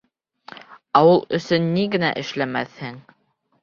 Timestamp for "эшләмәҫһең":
2.25-3.03